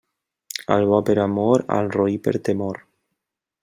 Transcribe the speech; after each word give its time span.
Al 0.75 0.85
bo 0.93 1.01
per 1.11 1.17
amor, 1.25 1.65
al 1.79 1.93
roí 1.99 2.19
per 2.29 2.37
temor. 2.51 2.85